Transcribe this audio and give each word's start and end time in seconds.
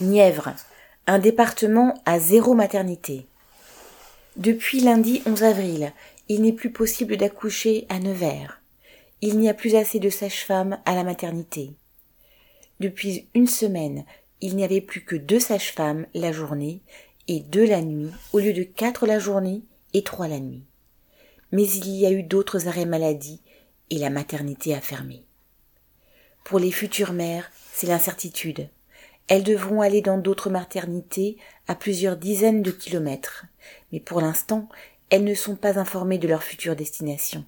Nièvre, 0.00 0.56
un 1.06 1.20
département 1.20 1.94
à 2.04 2.18
zéro 2.18 2.54
maternité. 2.54 3.28
Depuis 4.36 4.80
lundi 4.80 5.22
11 5.24 5.44
avril, 5.44 5.92
il 6.28 6.42
n'est 6.42 6.52
plus 6.52 6.72
possible 6.72 7.16
d'accoucher 7.16 7.86
à 7.88 8.00
Nevers. 8.00 8.60
Il 9.20 9.38
n'y 9.38 9.48
a 9.48 9.54
plus 9.54 9.76
assez 9.76 10.00
de 10.00 10.10
sages-femmes 10.10 10.78
à 10.84 10.96
la 10.96 11.04
maternité. 11.04 11.74
Depuis 12.80 13.28
une 13.34 13.46
semaine, 13.46 14.04
il 14.40 14.56
n'y 14.56 14.64
avait 14.64 14.80
plus 14.80 15.04
que 15.04 15.14
deux 15.14 15.38
sages-femmes 15.38 16.06
la 16.12 16.32
journée 16.32 16.82
et 17.28 17.38
deux 17.38 17.64
la 17.64 17.80
nuit, 17.80 18.10
au 18.32 18.40
lieu 18.40 18.52
de 18.52 18.64
quatre 18.64 19.06
la 19.06 19.20
journée 19.20 19.62
et 19.92 20.02
trois 20.02 20.26
la 20.26 20.40
nuit. 20.40 20.64
Mais 21.52 21.68
il 21.68 21.86
y 21.90 22.04
a 22.04 22.10
eu 22.10 22.24
d'autres 22.24 22.66
arrêts 22.66 22.84
maladie 22.84 23.40
et 23.90 23.98
la 23.98 24.10
maternité 24.10 24.74
a 24.74 24.80
fermé. 24.80 25.22
Pour 26.42 26.58
les 26.58 26.72
futures 26.72 27.12
mères, 27.12 27.52
c'est 27.72 27.86
l'incertitude. 27.86 28.68
Elles 29.28 29.42
devront 29.42 29.80
aller 29.80 30.02
dans 30.02 30.18
d'autres 30.18 30.50
maternités 30.50 31.38
à 31.66 31.74
plusieurs 31.74 32.16
dizaines 32.16 32.62
de 32.62 32.70
kilomètres, 32.70 33.46
mais 33.92 34.00
pour 34.00 34.20
l'instant, 34.20 34.68
elles 35.10 35.24
ne 35.24 35.34
sont 35.34 35.56
pas 35.56 35.78
informées 35.78 36.18
de 36.18 36.28
leur 36.28 36.42
future 36.42 36.76
destination. 36.76 37.44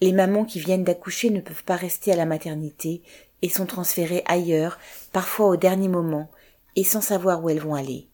Les 0.00 0.12
mamans 0.12 0.44
qui 0.44 0.60
viennent 0.60 0.84
d'accoucher 0.84 1.30
ne 1.30 1.40
peuvent 1.40 1.64
pas 1.64 1.76
rester 1.76 2.12
à 2.12 2.16
la 2.16 2.26
maternité 2.26 3.02
et 3.42 3.48
sont 3.48 3.66
transférées 3.66 4.22
ailleurs, 4.26 4.78
parfois 5.12 5.46
au 5.48 5.56
dernier 5.56 5.88
moment, 5.88 6.30
et 6.76 6.84
sans 6.84 7.00
savoir 7.00 7.42
où 7.42 7.50
elles 7.50 7.60
vont 7.60 7.74
aller. 7.74 8.08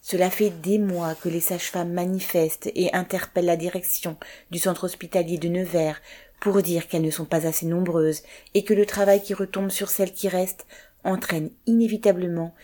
Cela 0.00 0.30
fait 0.30 0.50
des 0.50 0.78
mois 0.78 1.14
que 1.14 1.28
les 1.28 1.40
sages-femmes 1.40 1.92
manifestent 1.92 2.70
et 2.74 2.92
interpellent 2.92 3.44
la 3.44 3.56
direction 3.56 4.16
du 4.50 4.58
centre 4.58 4.84
hospitalier 4.84 5.38
de 5.38 5.48
Nevers 5.48 6.00
pour 6.40 6.60
dire 6.60 6.88
qu'elles 6.88 7.02
ne 7.02 7.10
sont 7.10 7.24
pas 7.24 7.46
assez 7.46 7.66
nombreuses 7.66 8.22
et 8.54 8.64
que 8.64 8.74
le 8.74 8.84
travail 8.84 9.22
qui 9.22 9.32
retombe 9.32 9.70
sur 9.70 9.90
celles 9.90 10.12
qui 10.12 10.28
restent 10.28 10.66
entraîne 11.04 11.50
inévitablement 11.66 12.54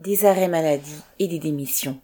des 0.00 0.24
arrêts 0.24 0.48
maladie 0.48 1.02
et 1.18 1.28
des 1.28 1.38
démissions. 1.38 2.00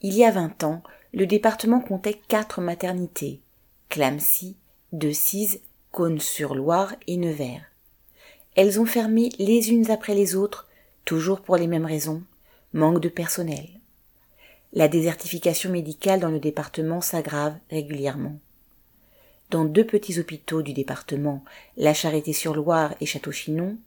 Il 0.00 0.14
y 0.14 0.24
a 0.24 0.30
vingt 0.30 0.62
ans, 0.64 0.82
le 1.12 1.26
département 1.26 1.80
comptait 1.80 2.20
quatre 2.28 2.60
maternités, 2.60 3.40
Clamcy, 3.88 4.56
Decize, 4.92 5.60
Cône-sur-Loire 5.90 6.94
et 7.06 7.16
Nevers. 7.16 7.64
Elles 8.54 8.80
ont 8.80 8.86
fermé 8.86 9.30
les 9.38 9.70
unes 9.70 9.90
après 9.90 10.14
les 10.14 10.34
autres, 10.34 10.68
toujours 11.04 11.40
pour 11.40 11.56
les 11.56 11.66
mêmes 11.66 11.86
raisons, 11.86 12.22
manque 12.72 13.00
de 13.00 13.08
personnel. 13.08 13.66
La 14.72 14.88
désertification 14.88 15.70
médicale 15.70 16.20
dans 16.20 16.28
le 16.28 16.40
département 16.40 17.00
s'aggrave 17.00 17.56
régulièrement. 17.70 18.38
Dans 19.50 19.64
deux 19.64 19.86
petits 19.86 20.20
hôpitaux 20.20 20.60
du 20.60 20.74
département, 20.74 21.42
la 21.78 21.94
Charité-sur-Loire 21.94 22.94
et 23.00 23.06
Château-Chinon, 23.06 23.78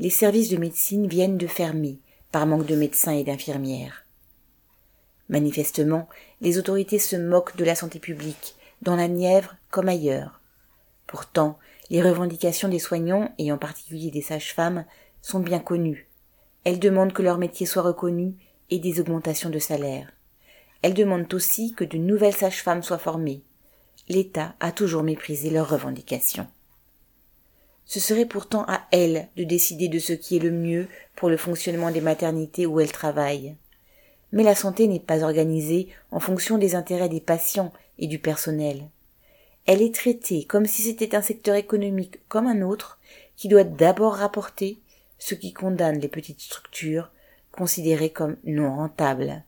les 0.00 0.08
services 0.08 0.48
de 0.48 0.56
médecine 0.56 1.06
viennent 1.06 1.36
de 1.36 1.46
fermer 1.46 1.98
par 2.32 2.46
manque 2.46 2.64
de 2.64 2.74
médecins 2.74 3.12
et 3.12 3.22
d'infirmières. 3.22 4.06
Manifestement, 5.28 6.08
les 6.40 6.56
autorités 6.56 6.98
se 6.98 7.16
moquent 7.16 7.54
de 7.56 7.66
la 7.66 7.74
santé 7.74 7.98
publique, 7.98 8.56
dans 8.80 8.96
la 8.96 9.08
Nièvre 9.08 9.56
comme 9.70 9.90
ailleurs. 9.90 10.40
Pourtant, 11.06 11.58
les 11.90 12.00
revendications 12.00 12.70
des 12.70 12.78
soignants, 12.78 13.34
et 13.36 13.52
en 13.52 13.58
particulier 13.58 14.10
des 14.10 14.22
sages-femmes, 14.22 14.86
sont 15.20 15.40
bien 15.40 15.58
connues. 15.58 16.08
Elles 16.64 16.80
demandent 16.80 17.12
que 17.12 17.22
leur 17.22 17.36
métier 17.36 17.66
soit 17.66 17.82
reconnu 17.82 18.36
et 18.70 18.78
des 18.78 19.00
augmentations 19.00 19.50
de 19.50 19.58
salaire. 19.58 20.10
Elles 20.80 20.94
demandent 20.94 21.32
aussi 21.34 21.74
que 21.74 21.84
de 21.84 21.98
nouvelles 21.98 22.34
sages-femmes 22.34 22.82
soient 22.82 22.96
formées. 22.96 23.42
L'État 24.08 24.54
a 24.60 24.72
toujours 24.72 25.02
méprisé 25.02 25.50
leurs 25.50 25.68
revendications. 25.68 26.48
Ce 27.90 27.98
serait 27.98 28.24
pourtant 28.24 28.64
à 28.68 28.86
elles 28.92 29.26
de 29.36 29.42
décider 29.42 29.88
de 29.88 29.98
ce 29.98 30.12
qui 30.12 30.36
est 30.36 30.40
le 30.40 30.52
mieux 30.52 30.86
pour 31.16 31.28
le 31.28 31.36
fonctionnement 31.36 31.90
des 31.90 32.00
maternités 32.00 32.64
où 32.64 32.78
elles 32.78 32.92
travaillent. 32.92 33.56
Mais 34.30 34.44
la 34.44 34.54
santé 34.54 34.86
n'est 34.86 35.00
pas 35.00 35.24
organisée 35.24 35.88
en 36.12 36.20
fonction 36.20 36.56
des 36.56 36.76
intérêts 36.76 37.08
des 37.08 37.20
patients 37.20 37.72
et 37.98 38.06
du 38.06 38.20
personnel. 38.20 38.84
Elle 39.66 39.82
est 39.82 39.92
traitée 39.92 40.44
comme 40.44 40.66
si 40.66 40.82
c'était 40.82 41.16
un 41.16 41.20
secteur 41.20 41.56
économique 41.56 42.20
comme 42.28 42.46
un 42.46 42.62
autre 42.62 43.00
qui 43.34 43.48
doit 43.48 43.64
d'abord 43.64 44.14
rapporter 44.14 44.78
ce 45.18 45.34
qui 45.34 45.52
condamne 45.52 45.98
les 45.98 46.06
petites 46.06 46.42
structures 46.42 47.10
considérées 47.50 48.10
comme 48.10 48.36
non 48.44 48.72
rentables. 48.72 49.42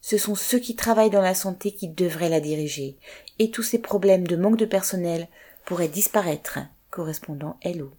Ce 0.00 0.16
sont 0.16 0.34
ceux 0.34 0.60
qui 0.60 0.76
travaillent 0.76 1.10
dans 1.10 1.20
la 1.20 1.34
santé 1.34 1.72
qui 1.72 1.88
devraient 1.88 2.30
la 2.30 2.40
diriger, 2.40 2.96
et 3.38 3.50
tous 3.50 3.64
ces 3.64 3.80
problèmes 3.80 4.26
de 4.26 4.36
manque 4.36 4.56
de 4.56 4.64
personnel 4.64 5.28
pourraient 5.66 5.88
disparaître 5.88 6.60
correspondant 6.90 7.56
Hello. 7.62 7.92